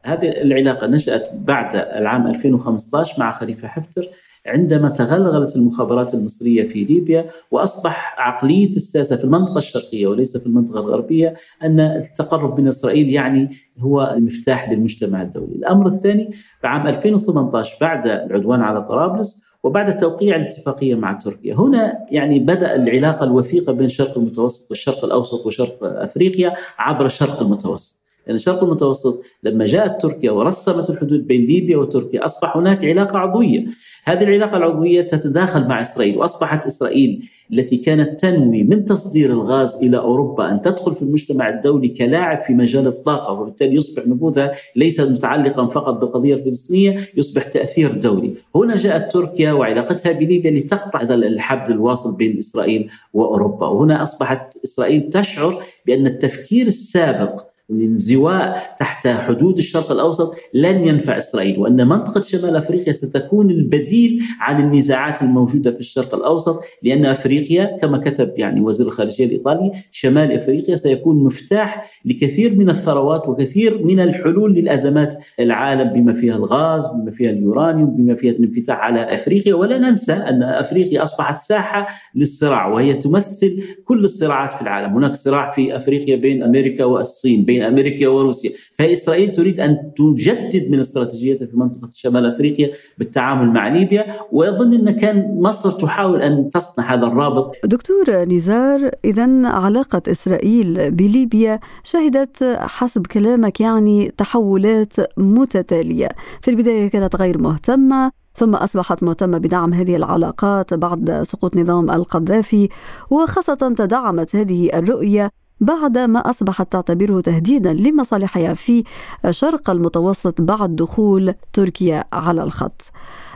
هذه 0.05 0.29
العلاقة 0.29 0.87
نشأت 0.87 1.31
بعد 1.35 1.77
العام 1.77 2.27
2015 2.27 3.15
مع 3.19 3.31
خليفة 3.31 3.69
حفتر 3.69 4.03
عندما 4.47 4.89
تغلغلت 4.89 5.57
المخابرات 5.57 6.15
المصرية 6.15 6.69
في 6.69 6.85
ليبيا 6.85 7.27
وأصبح 7.51 8.15
عقلية 8.19 8.69
السياسة 8.69 9.17
في 9.17 9.25
المنطقة 9.25 9.59
الشرقية 9.59 10.07
وليس 10.07 10.37
في 10.37 10.47
المنطقة 10.47 10.81
الغربية 10.81 11.35
أن 11.63 11.81
التقرب 11.81 12.61
من 12.61 12.69
إسرائيل 12.69 13.11
يعني 13.11 13.51
هو 13.79 14.15
المفتاح 14.17 14.71
للمجتمع 14.71 15.23
الدولي 15.23 15.55
الأمر 15.55 15.87
الثاني 15.87 16.33
في 16.61 16.67
عام 16.67 16.87
2018 16.87 17.77
بعد 17.81 18.07
العدوان 18.07 18.61
على 18.61 18.83
طرابلس 18.83 19.52
وبعد 19.63 19.99
توقيع 19.99 20.37
الاتفاقية 20.37 20.95
مع 20.95 21.13
تركيا، 21.13 21.55
هنا 21.55 22.07
يعني 22.11 22.39
بدأ 22.39 22.77
العلاقة 22.77 23.25
الوثيقة 23.25 23.73
بين 23.73 23.87
الشرق 23.87 24.19
المتوسط 24.19 24.71
والشرق 24.71 25.05
الأوسط 25.05 25.47
وشرق 25.47 25.79
أفريقيا 25.83 26.55
عبر 26.79 27.07
الشرق 27.07 27.43
المتوسط. 27.43 28.02
لأن 28.27 28.37
الشرق 28.37 28.65
المتوسط 28.65 29.23
لما 29.43 29.65
جاءت 29.65 30.03
تركيا 30.03 30.31
ورسمت 30.31 30.91
الحدود 30.91 31.27
بين 31.27 31.47
ليبيا 31.47 31.77
وتركيا 31.77 32.25
أصبح 32.25 32.57
هناك 32.57 32.85
علاقة 32.85 33.19
عضوية. 33.19 33.65
هذه 34.05 34.23
العلاقة 34.25 34.57
العضوية 34.57 35.03
تتداخل 35.03 35.69
مع 35.69 35.83
إسرائيل 35.83 36.19
وأصبحت 36.19 36.67
إسرائيل 36.67 37.29
التي 37.53 37.77
كانت 37.77 38.21
تنوي 38.21 38.63
من 38.63 38.85
تصدير 38.85 39.31
الغاز 39.31 39.75
إلى 39.77 39.99
أوروبا 39.99 40.53
أن 40.53 40.61
تدخل 40.61 40.95
في 40.95 41.03
المجتمع 41.03 41.49
الدولي 41.49 41.89
كلاعب 41.89 42.43
في 42.43 42.53
مجال 42.53 42.87
الطاقة 42.87 43.33
وبالتالي 43.33 43.77
يصبح 43.77 44.07
نفوذها 44.07 44.53
ليس 44.77 45.01
متعلقا 45.01 45.67
فقط 45.67 45.95
بالقضية 45.95 46.35
الفلسطينية 46.35 46.99
يصبح 47.17 47.45
تأثير 47.45 47.93
دولي. 47.93 48.35
هنا 48.55 48.77
جاءت 48.77 49.13
تركيا 49.13 49.53
وعلاقتها 49.53 50.13
بليبيا 50.13 50.51
لتقطع 50.51 51.03
هذا 51.03 51.15
الحبل 51.15 51.73
الواصل 51.73 52.17
بين 52.17 52.39
إسرائيل 52.39 52.91
وأوروبا. 53.15 53.67
وهنا 53.67 54.03
أصبحت 54.03 54.65
إسرائيل 54.65 55.11
تشعر 55.11 55.63
بأن 55.87 56.07
التفكير 56.07 56.67
السابق 56.67 57.52
الانزواء 57.73 58.75
تحت 58.79 59.09
حدود 59.09 59.59
الشرق 59.59 59.93
الأوسط 59.93 60.35
لن 60.55 60.89
ينفع 60.89 61.19
إسرائيل 61.19 61.61
وأن 61.61 61.89
منطقة 61.89 62.23
شمال 62.23 62.57
أفريقيا 62.57 62.93
ستكون 62.93 63.51
البديل 63.51 64.23
عن 64.41 64.63
النزاعات 64.63 65.23
الموجودة 65.23 65.71
في 65.71 65.81
الشرق 65.81 66.15
الأوسط 66.15 66.61
لأن 66.83 67.05
أفريقيا 67.05 67.77
كما 67.81 67.99
كتب 67.99 68.33
يعني 68.37 68.61
وزير 68.61 68.87
الخارجية 68.87 69.25
الإيطالي 69.25 69.73
شمال 69.91 70.33
أفريقيا 70.33 70.77
سيكون 70.77 71.25
مفتاح 71.25 71.91
لكثير 72.05 72.57
من 72.57 72.71
الثروات 72.71 73.29
وكثير 73.29 73.85
من 73.85 74.01
الحلول 74.01 74.55
للأزمات 74.55 75.17
العالم 75.41 75.93
بما 75.93 76.13
فيها 76.13 76.37
الغاز 76.37 76.87
بما 76.87 77.11
فيها 77.11 77.31
اليورانيوم 77.31 77.97
بما 77.97 78.15
فيها 78.15 78.33
الانفتاح 78.33 78.79
على 78.79 79.15
أفريقيا. 79.15 79.55
ولا 79.55 79.79
ننسى 79.79 80.13
أن 80.13 80.43
أفريقيا 80.43 81.03
أصبحت 81.03 81.43
ساحة 81.43 81.87
للصراع 82.15 82.67
وهي 82.69 82.95
تمثل 82.95 83.63
كل 83.85 84.05
الصراعات 84.05 84.53
في 84.53 84.63
العالم. 84.63 84.95
هناك 84.95 85.15
صراع 85.15 85.51
في 85.51 85.77
أفريقيا 85.77 86.17
بين 86.17 86.43
أمريكا 86.43 86.85
والصين 86.85 87.45
بين 87.45 87.62
أمريكا 87.69 88.09
وروسيا. 88.09 88.51
فإسرائيل 88.79 89.33
تريد 89.33 89.61
أن 89.61 89.77
تجدد 89.97 90.71
من 90.71 90.79
استراتيجيتها 90.79 91.47
في 91.47 91.57
منطقة 91.57 91.91
شمال 91.95 92.27
أفريقيا 92.27 92.71
بالتعامل 92.99 93.53
مع 93.53 93.69
ليبيا 93.69 94.07
ويظن 94.33 94.75
أن 94.75 94.91
كان 94.91 95.35
مصر 95.41 95.73
تحاول 95.73 96.23
أن 96.23 96.51
تصنع 96.51 96.95
هذا 96.95 97.07
الرابط. 97.07 97.55
دكتور 97.65 98.11
نزار 98.11 98.91
اذا 99.05 99.47
علاقة 99.47 100.03
إسرائيل 100.09 100.91
بليبيا 100.91 101.61
شهدت 101.85 102.45
حسب 102.59 103.07
كلامك 103.07 103.61
يعني 103.61 104.13
تحولات 104.17 104.95
متتالية. 105.19 106.09
في 106.43 106.51
البداية 106.51 106.89
كانت 106.89 107.17
غير 107.17 107.39
مهتمة 107.39 108.11
ثم 108.35 108.55
أصبحت 108.55 109.03
مهتمة 109.03 109.39
بدعم 109.39 109.73
هذه 109.73 109.97
العلاقات 109.97 110.75
بعد 110.75 111.23
سقوط 111.23 111.57
نظام 111.57 111.91
القذافي 111.91 112.69
وخاصة 113.11 113.55
تدعمت 113.55 114.37
هذه 114.37 114.71
الرؤية. 114.75 115.31
بعد 115.63 115.99
ما 115.99 116.19
أصبحت 116.19 116.73
تعتبره 116.73 117.21
تهديدا 117.21 117.73
لمصالحها 117.73 118.55
في 118.55 118.85
شرق 119.31 119.71
المتوسط 119.71 120.41
بعد 120.41 120.77
دخول 120.77 121.35
تركيا 121.53 122.05
على 122.13 122.43
الخط 122.43 122.83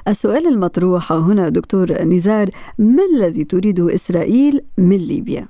السؤال 0.09 0.47
المطروح 0.47 1.13
هنا 1.13 1.49
دكتور 1.49 2.03
نزار 2.03 2.51
ما 2.79 3.03
الذي 3.15 3.45
تريده 3.45 3.95
إسرائيل 3.95 4.61
من 4.79 4.97
ليبيا؟ 4.97 5.49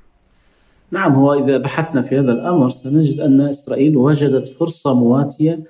نعم 0.90 1.12
هو 1.12 1.34
إذا 1.34 1.58
بحثنا 1.58 2.02
في 2.02 2.18
هذا 2.18 2.32
الأمر 2.32 2.70
سنجد 2.70 3.20
أن 3.20 3.40
إسرائيل 3.40 3.96
وجدت 3.96 4.48
فرصة 4.48 4.94
مواتية 4.94 5.64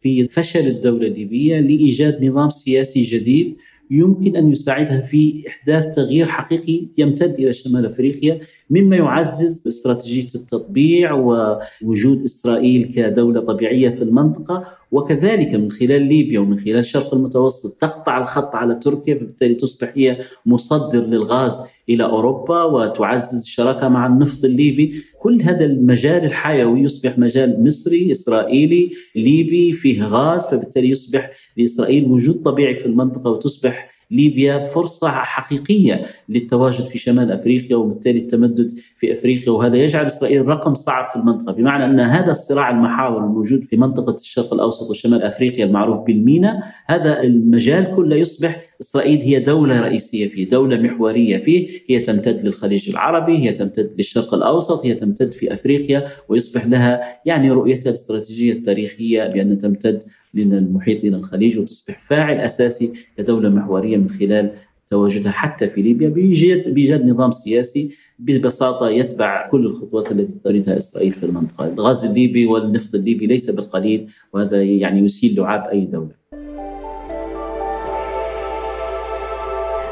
في 0.00 0.28
فشل 0.28 0.66
الدولة 0.66 1.06
الليبية 1.06 1.60
لإيجاد 1.60 2.24
نظام 2.24 2.50
سياسي 2.50 3.02
جديد 3.02 3.56
يمكن 3.90 4.36
أن 4.36 4.52
يساعدها 4.52 5.00
في 5.00 5.44
إحداث 5.48 5.94
تغيير 5.94 6.26
حقيقي 6.26 6.86
يمتد 6.98 7.34
إلى 7.34 7.52
شمال 7.52 7.86
أفريقيا 7.86 8.40
مما 8.70 8.96
يعزز 8.96 9.68
استراتيجية 9.68 10.28
التطبيع 10.34 11.12
ووجود 11.12 12.24
إسرائيل 12.24 12.86
كدولة 12.86 13.40
طبيعية 13.40 13.90
في 13.90 14.02
المنطقة. 14.02 14.79
وكذلك 14.90 15.54
من 15.54 15.70
خلال 15.70 16.02
ليبيا 16.02 16.40
ومن 16.40 16.58
خلال 16.58 16.76
الشرق 16.76 17.14
المتوسط 17.14 17.80
تقطع 17.80 18.22
الخط 18.22 18.54
على 18.54 18.74
تركيا 18.74 19.14
فبالتالي 19.14 19.54
تصبح 19.54 19.92
هي 19.94 20.18
مصدر 20.46 21.06
للغاز 21.06 21.62
إلى 21.88 22.04
أوروبا 22.04 22.62
وتعزز 22.62 23.42
الشراكة 23.42 23.88
مع 23.88 24.06
النفط 24.06 24.44
الليبي، 24.44 25.02
كل 25.18 25.42
هذا 25.42 25.64
المجال 25.64 26.24
الحيوي 26.24 26.80
يصبح 26.80 27.18
مجال 27.18 27.64
مصري 27.64 28.12
إسرائيلي 28.12 28.90
ليبي 29.16 29.72
فيه 29.72 30.04
غاز 30.04 30.44
فبالتالي 30.44 30.90
يصبح 30.90 31.30
لإسرائيل 31.56 32.10
وجود 32.10 32.42
طبيعي 32.42 32.74
في 32.74 32.86
المنطقة 32.86 33.30
وتصبح 33.30 33.99
ليبيا 34.10 34.66
فرصة 34.66 35.08
حقيقية 35.08 36.06
للتواجد 36.28 36.84
في 36.84 36.98
شمال 36.98 37.32
أفريقيا 37.32 37.76
وبالتالي 37.76 38.18
التمدد 38.18 38.70
في 38.96 39.12
أفريقيا 39.12 39.52
وهذا 39.52 39.76
يجعل 39.76 40.06
إسرائيل 40.06 40.46
رقم 40.46 40.74
صعب 40.74 41.10
في 41.10 41.16
المنطقة. 41.16 41.52
بمعنى 41.52 41.84
أن 41.84 42.00
هذا 42.00 42.30
الصراع 42.30 42.70
المحاور 42.70 43.24
الموجود 43.24 43.64
في 43.64 43.76
منطقة 43.76 44.14
الشرق 44.14 44.54
الأوسط 44.54 44.90
وشمال 44.90 45.22
أفريقيا 45.22 45.64
المعروف 45.64 46.06
بالمينا 46.06 46.62
هذا 46.86 47.22
المجال 47.22 47.96
كله 47.96 48.16
يصبح 48.16 48.60
إسرائيل 48.80 49.18
هي 49.18 49.40
دولة 49.40 49.80
رئيسية 49.80 50.28
فيه 50.28 50.48
دولة 50.48 50.76
محورية 50.76 51.38
فيه 51.38 51.80
هي 51.88 51.98
تمتد 51.98 52.44
للخليج 52.44 52.90
العربي 52.90 53.38
هي 53.38 53.52
تمتد 53.52 53.94
للشرق 53.98 54.34
الأوسط 54.34 54.86
هي 54.86 54.94
تمتد 54.94 55.32
في 55.32 55.54
أفريقيا 55.54 56.06
ويصبح 56.28 56.66
لها 56.66 57.20
يعني 57.26 57.50
رؤيتها 57.50 57.90
الاستراتيجية 57.90 58.52
التاريخية 58.52 59.26
بأن 59.26 59.58
تمتد 59.58 60.04
من 60.34 60.54
المحيط 60.54 61.04
إلى 61.04 61.16
الخليج 61.16 61.58
وتصبح 61.58 62.02
فاعل 62.08 62.36
أساسي 62.36 62.92
كدولة 63.16 63.48
محورية 63.48 63.96
من 63.96 64.10
خلال 64.10 64.54
تواجدها 64.86 65.32
حتى 65.32 65.68
في 65.68 65.82
ليبيا 65.82 66.08
بايجاد 66.08 67.06
نظام 67.06 67.30
سياسي 67.30 67.90
ببساطة 68.18 68.88
يتبع 68.90 69.48
كل 69.48 69.66
الخطوات 69.66 70.12
التي 70.12 70.38
تريدها 70.38 70.76
إسرائيل 70.76 71.12
في 71.12 71.26
المنطقة، 71.26 71.66
الغاز 71.66 72.04
الليبي 72.04 72.46
والنفط 72.46 72.94
الليبي 72.94 73.26
ليس 73.26 73.50
بالقليل 73.50 74.10
وهذا 74.32 74.62
يعني 74.62 75.00
يسيل 75.00 75.36
لعاب 75.36 75.64
أي 75.64 75.84
دولة. 75.84 76.19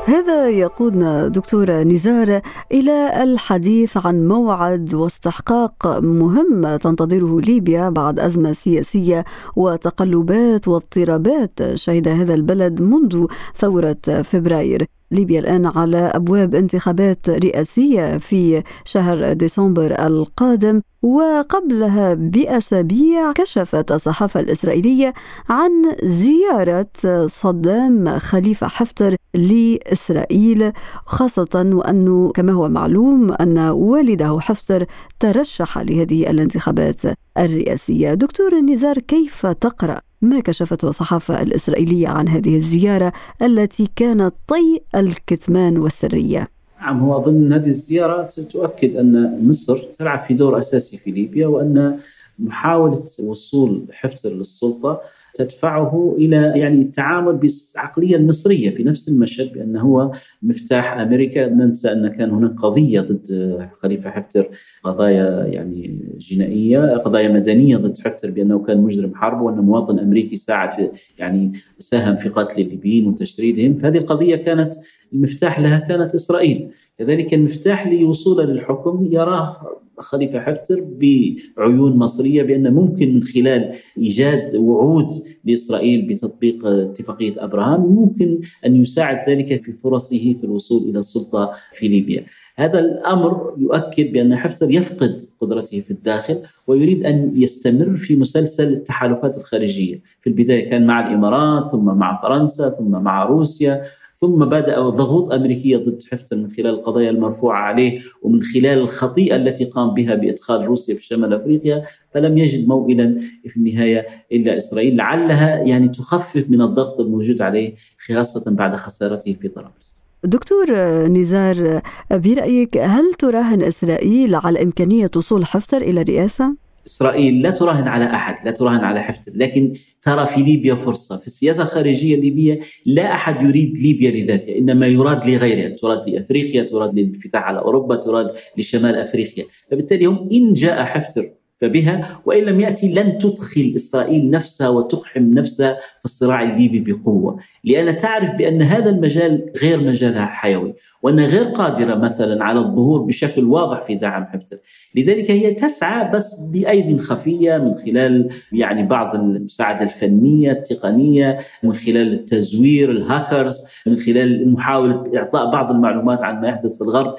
هذا 0.08 0.48
يقودنا 0.48 1.28
دكتور 1.28 1.70
نزار 1.70 2.40
إلى 2.72 3.22
الحديث 3.22 3.96
عن 3.96 4.28
موعد 4.28 4.94
واستحقاق 4.94 5.86
مهم 6.00 6.76
تنتظره 6.76 7.40
ليبيا 7.40 7.88
بعد 7.88 8.20
أزمة 8.20 8.52
سياسية 8.52 9.24
وتقلبات 9.56 10.68
واضطرابات 10.68 11.74
شهد 11.74 12.08
هذا 12.08 12.34
البلد 12.34 12.82
منذ 12.82 13.26
ثورة 13.56 14.22
فبراير. 14.24 14.97
ليبيا 15.10 15.40
الآن 15.40 15.66
على 15.66 15.98
أبواب 15.98 16.54
انتخابات 16.54 17.30
رئاسية 17.30 18.18
في 18.18 18.62
شهر 18.84 19.32
ديسمبر 19.32 20.06
القادم 20.06 20.80
وقبلها 21.02 22.14
بأسابيع 22.14 23.32
كشفت 23.32 23.92
الصحافة 23.92 24.40
الإسرائيلية 24.40 25.14
عن 25.48 25.70
زيارة 26.02 27.26
صدام 27.26 28.18
خليفة 28.18 28.68
حفتر 28.68 29.16
لإسرائيل 29.34 30.72
خاصة 31.06 31.70
وأنه 31.74 32.32
كما 32.34 32.52
هو 32.52 32.68
معلوم 32.68 33.32
أن 33.32 33.58
والده 33.58 34.40
حفتر 34.40 34.86
ترشح 35.20 35.78
لهذه 35.78 36.30
الانتخابات 36.30 37.02
الرئاسية. 37.38 38.14
دكتور 38.14 38.54
نزار 38.54 38.98
كيف 38.98 39.46
تقرأ؟ 39.46 40.00
ما 40.22 40.40
كشفته 40.40 40.88
الصحافة 40.88 41.42
الإسرائيلية 41.42 42.08
عن 42.08 42.28
هذه 42.28 42.56
الزيارة 42.56 43.12
التي 43.42 43.88
كانت 43.96 44.34
طي 44.48 44.80
الكتمان 44.94 45.78
والسرية. 45.78 46.48
نعم 46.80 47.00
هو 47.00 47.16
أظن 47.18 47.52
هذه 47.52 47.66
الزيارة 47.66 48.22
تؤكد 48.22 48.96
أن 48.96 49.38
مصر 49.48 49.78
تلعب 49.98 50.24
في 50.24 50.34
دور 50.34 50.58
أساسي 50.58 50.96
في 50.96 51.10
ليبيا 51.10 51.46
وأن 51.46 51.98
محاولة 52.38 53.04
وصول 53.22 53.84
حفتر 53.92 54.28
للسلطة 54.28 55.00
تدفعه 55.38 56.16
إلى 56.18 56.36
يعني 56.36 56.80
التعامل 56.80 57.32
بالعقلية 57.32 58.16
المصرية 58.16 58.70
في 58.70 58.84
نفس 58.84 59.08
المشهد 59.08 59.52
بانه 59.52 59.80
هو 59.80 60.12
مفتاح 60.42 60.98
أمريكا. 60.98 61.48
ننسى 61.48 61.92
أن 61.92 62.08
كان 62.08 62.30
هناك 62.30 62.60
قضية 62.60 63.00
ضد 63.00 63.58
خليفة 63.72 64.10
حفتر 64.10 64.48
قضايا 64.84 65.46
يعني 65.46 66.00
جنائية 66.18 66.96
قضايا 66.96 67.28
مدنية 67.28 67.76
ضد 67.76 67.98
حفتر 67.98 68.30
بأنه 68.30 68.58
كان 68.58 68.78
مجرم 68.80 69.14
حرب 69.14 69.42
وأن 69.42 69.54
مواطن 69.54 69.98
أمريكي 69.98 70.36
ساعد 70.36 70.90
يعني 71.18 71.52
ساهم 71.78 72.16
في 72.16 72.28
قتل 72.28 72.62
الليبيين 72.62 73.06
وتشريدهم. 73.06 73.74
فهذه 73.78 73.98
القضية 73.98 74.36
كانت 74.36 74.74
المفتاح 75.12 75.60
لها 75.60 75.78
كانت 75.78 76.14
إسرائيل. 76.14 76.70
كذلك 76.98 77.34
المفتاح 77.34 77.86
لوصوله 77.86 78.44
للحكم 78.44 79.08
يراه 79.12 79.56
خليفة 80.00 80.40
حفتر 80.40 80.80
بعيون 80.80 81.96
مصرية 81.96 82.42
بأن 82.42 82.74
ممكن 82.74 83.14
من 83.14 83.22
خلال 83.22 83.72
إيجاد 83.98 84.56
وعود 84.56 85.10
لإسرائيل 85.44 86.06
بتطبيق 86.06 86.66
اتفاقية 86.66 87.32
أبراهام 87.38 87.80
ممكن 87.80 88.40
أن 88.66 88.76
يساعد 88.76 89.30
ذلك 89.30 89.64
في 89.64 89.72
فرصه 89.72 90.34
في 90.40 90.44
الوصول 90.44 90.88
إلى 90.88 90.98
السلطة 90.98 91.52
في 91.72 91.88
ليبيا. 91.88 92.24
هذا 92.56 92.78
الأمر 92.78 93.54
يؤكد 93.58 94.12
بأن 94.12 94.36
حفتر 94.36 94.70
يفقد 94.70 95.22
قدرته 95.40 95.80
في 95.80 95.90
الداخل 95.90 96.42
ويريد 96.66 97.06
أن 97.06 97.32
يستمر 97.36 97.96
في 97.96 98.16
مسلسل 98.16 98.72
التحالفات 98.72 99.36
الخارجية، 99.36 100.02
في 100.20 100.26
البداية 100.26 100.70
كان 100.70 100.86
مع 100.86 101.08
الإمارات 101.08 101.72
ثم 101.72 101.84
مع 101.84 102.22
فرنسا 102.22 102.68
ثم 102.68 102.90
مع 102.90 103.24
روسيا 103.24 103.82
ثم 104.20 104.44
بدأ 104.44 104.80
ضغوط 104.80 105.32
أمريكية 105.32 105.76
ضد 105.76 106.02
حفتر 106.10 106.36
من 106.36 106.48
خلال 106.48 106.66
القضايا 106.66 107.10
المرفوعة 107.10 107.60
عليه 107.60 108.00
ومن 108.22 108.42
خلال 108.42 108.78
الخطيئة 108.78 109.36
التي 109.36 109.64
قام 109.64 109.94
بها 109.94 110.14
بإدخال 110.14 110.64
روسيا 110.64 110.94
في 110.94 111.04
شمال 111.04 111.32
أفريقيا 111.34 111.82
فلم 112.14 112.38
يجد 112.38 112.68
موئلا 112.68 113.20
في 113.48 113.56
النهاية 113.56 114.06
إلا 114.32 114.56
إسرائيل 114.56 114.96
لعلها 114.96 115.62
يعني 115.62 115.88
تخفف 115.88 116.50
من 116.50 116.62
الضغط 116.62 117.00
الموجود 117.00 117.42
عليه 117.42 117.74
خاصة 118.06 118.54
بعد 118.54 118.76
خسارته 118.76 119.36
في 119.40 119.48
طرابلس 119.48 119.98
دكتور 120.24 120.72
نزار 121.08 121.80
برأيك 122.10 122.78
هل 122.78 123.14
تراهن 123.14 123.62
إسرائيل 123.62 124.34
على 124.34 124.62
إمكانية 124.62 125.10
وصول 125.16 125.46
حفتر 125.46 125.82
إلى 125.82 126.00
الرئاسة؟ 126.00 126.67
إسرائيل 126.88 127.42
لا 127.42 127.50
تراهن 127.50 127.88
على 127.88 128.04
أحد، 128.04 128.34
لا 128.44 128.50
تراهن 128.50 128.84
على 128.84 129.02
حفتر، 129.02 129.32
لكن 129.34 129.72
ترى 130.02 130.26
في 130.26 130.42
ليبيا 130.42 130.74
فرصة، 130.74 131.16
في 131.16 131.26
السياسة 131.26 131.62
الخارجية 131.62 132.14
الليبية 132.14 132.60
لا 132.86 133.12
أحد 133.12 133.42
يريد 133.42 133.78
ليبيا 133.78 134.10
لذاتها، 134.10 134.58
إنما 134.58 134.86
يراد 134.86 135.26
لغيرها، 135.26 135.76
تراد 135.76 136.10
لأفريقيا، 136.10 136.62
تراد 136.62 136.98
للانفتاح 136.98 137.42
على 137.42 137.58
أوروبا، 137.58 137.96
تراد 137.96 138.30
لشمال 138.56 138.94
أفريقيا، 138.94 139.44
فبالتالي 139.70 140.06
هم 140.06 140.28
إن 140.32 140.52
جاء 140.52 140.84
حفتر 140.84 141.37
فبها 141.60 142.20
وإن 142.24 142.44
لم 142.44 142.60
يأتي 142.60 142.92
لن 142.92 143.18
تدخل 143.18 143.72
إسرائيل 143.76 144.30
نفسها 144.30 144.68
وتقحم 144.68 145.22
نفسها 145.22 145.74
في 145.98 146.04
الصراع 146.04 146.42
الليبي 146.42 146.92
بقوة، 146.92 147.38
لأن 147.64 147.98
تعرف 147.98 148.30
بأن 148.30 148.62
هذا 148.62 148.90
المجال 148.90 149.52
غير 149.62 149.80
مجالها 149.80 150.26
حيوي، 150.26 150.74
وأنها 151.02 151.26
غير 151.26 151.44
قادرة 151.44 151.94
مثلا 151.94 152.44
على 152.44 152.58
الظهور 152.58 153.00
بشكل 153.00 153.44
واضح 153.44 153.86
في 153.86 153.94
دعم 153.94 154.24
حفتر، 154.24 154.56
لذلك 154.94 155.30
هي 155.30 155.54
تسعى 155.54 156.10
بس 156.10 156.34
بايد 156.52 157.00
خفية 157.00 157.58
من 157.58 157.74
خلال 157.74 158.28
يعني 158.52 158.82
بعض 158.82 159.14
المساعدة 159.14 159.82
الفنية 159.82 160.50
التقنية، 160.50 161.38
من 161.62 161.72
خلال 161.72 162.12
التزوير 162.12 162.90
الهاكرز، 162.90 163.64
من 163.86 163.98
خلال 163.98 164.52
محاولة 164.52 165.04
إعطاء 165.16 165.50
بعض 165.50 165.70
المعلومات 165.70 166.22
عن 166.22 166.40
ما 166.40 166.48
يحدث 166.48 166.76
في 166.76 166.80
الغرب، 166.80 167.14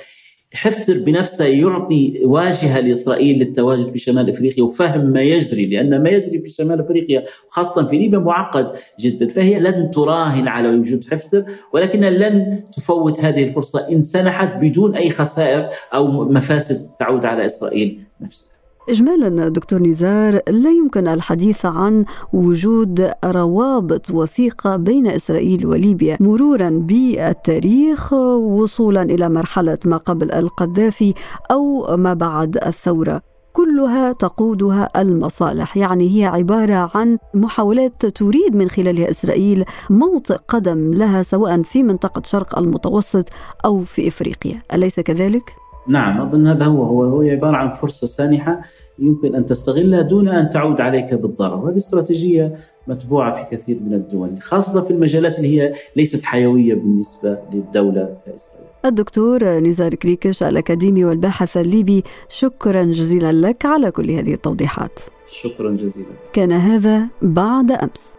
حفتر 0.54 0.98
بنفسه 0.98 1.46
يعطي 1.46 2.22
واجهة 2.24 2.80
لإسرائيل 2.80 3.40
للتواجد 3.40 3.92
في 3.92 3.98
شمال 3.98 4.30
إفريقيا 4.30 4.64
وفهم 4.64 5.06
ما 5.06 5.22
يجري 5.22 5.66
لأن 5.66 6.04
ما 6.04 6.10
يجري 6.10 6.40
في 6.42 6.50
شمال 6.50 6.80
إفريقيا 6.80 7.26
خاصه 7.50 7.88
في 7.88 7.98
ليبيا 7.98 8.20
معقد 8.20 8.72
جدا 9.00 9.30
فهي 9.30 9.60
لن 9.60 9.92
تراهن 9.92 10.48
على 10.48 10.70
وجود 10.70 11.06
حفتر 11.12 11.46
ولكنها 11.74 12.10
لن 12.10 12.64
تفوت 12.78 13.20
هذه 13.20 13.44
الفرصة 13.44 13.92
إن 13.92 14.04
سنحت 14.04 14.54
بدون 14.56 14.96
أي 14.96 15.10
خسائر 15.10 15.70
أو 15.94 16.08
مفاسد 16.12 16.96
تعود 17.00 17.26
على 17.26 17.46
إسرائيل 17.46 18.04
نفسها. 18.22 18.59
إجمالا 18.90 19.50
دكتور 19.50 19.82
نزار 19.82 20.42
لا 20.50 20.70
يمكن 20.70 21.08
الحديث 21.08 21.66
عن 21.66 22.06
وجود 22.34 23.12
روابط 23.26 24.10
وثيقة 24.10 24.76
بين 24.76 25.08
إسرائيل 25.08 25.66
وليبيا 25.66 26.18
مرورا 26.20 26.70
بالتاريخ 26.70 28.14
وصولا 28.14 29.02
إلى 29.02 29.30
مرحلة 29.30 29.78
ما 29.86 29.98
قبل 29.98 30.32
القذافي 30.32 31.14
أو 31.52 31.98
ما 31.98 32.14
بعد 32.14 32.58
الثورة 32.58 33.22
كلها 33.54 34.14
تقودها 34.14 34.90
المصالح 35.02 35.78
يعني 35.78 36.20
هي 36.20 36.26
عبارة 36.26 36.92
عن 36.96 37.18
محاولات 37.34 38.06
تريد 38.06 38.56
من 38.56 38.70
خلالها 38.70 39.10
إسرائيل 39.10 39.66
موطئ 39.90 40.38
قدم 40.48 40.94
لها 40.94 41.22
سواء 41.22 41.62
في 41.62 41.84
منطقة 41.84 42.22
شرق 42.26 42.60
المتوسط 42.60 43.26
أو 43.66 43.84
في 43.84 44.08
إفريقيا 44.08 44.62
أليس 44.74 45.00
كذلك؟ 45.00 45.54
نعم 45.90 46.22
أظن 46.22 46.48
هذا 46.48 46.66
هو 46.66 46.84
هو 46.84 47.04
هو 47.04 47.22
عبارة 47.22 47.56
عن 47.56 47.74
فرصة 47.74 48.08
سانحة 48.08 48.62
يمكن 49.00 49.36
أن 49.36 49.46
تستغلها 49.46 50.02
دون 50.02 50.30
أن 50.30 50.50
تعود 50.50 50.82
عليك 50.82 51.14
بالضرر، 51.14 51.66
وهذه 51.66 51.78
استراتيجية 51.78 52.56
متبوعة 52.88 53.34
في 53.34 53.56
كثير 53.56 53.80
من 53.80 53.94
الدول، 53.94 54.42
خاصة 54.42 54.82
في 54.82 54.92
المجالات 54.92 55.38
اللي 55.38 55.62
هي 55.62 55.74
ليست 55.96 56.24
حيوية 56.24 56.74
بالنسبة 56.74 57.38
للدولة 57.54 58.18
كإسرائيل. 58.26 58.70
الدكتور 58.86 59.44
نزار 59.44 59.96
كريكش 59.96 60.44
الأكاديمي 60.44 61.06
والباحث 61.06 61.58
الليبي، 61.58 62.04
شكرا 62.30 62.84
جزيلا 62.84 63.32
لك 63.32 63.66
على 63.66 63.92
كل 63.92 64.12
هذه 64.12 64.34
التوضيحات. 64.34 65.00
شكرا 65.28 65.72
جزيلا. 65.72 66.08
كان 66.34 66.52
هذا 66.52 67.08
بعد 67.22 67.72
أمس. 67.72 68.19